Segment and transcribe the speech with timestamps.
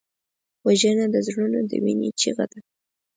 [0.65, 2.59] وژنه د زړونو د وینې چیغه ده